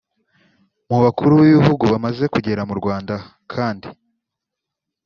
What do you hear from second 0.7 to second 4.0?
Mu bakuru b’ibihugu bamaze kugera mu Rwanda kandi